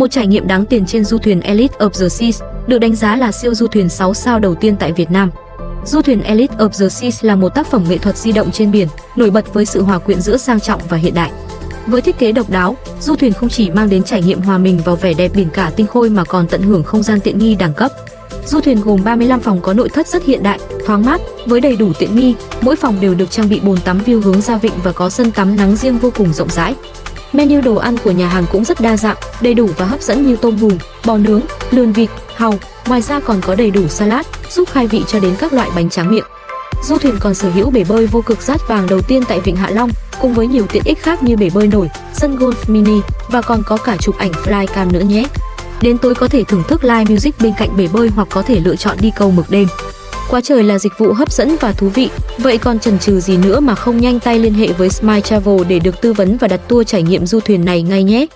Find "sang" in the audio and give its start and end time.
10.36-10.60